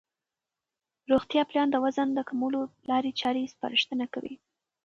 روغتیا 1.11 1.41
پالان 1.49 1.67
د 1.71 1.75
وزن 1.85 2.07
د 2.13 2.19
کمولو 2.29 2.61
لارې 2.89 3.11
چارې 3.21 3.51
سپارښتنه 3.53 4.05
کوي. 4.13 4.35